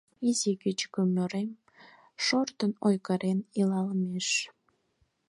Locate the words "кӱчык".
0.61-0.93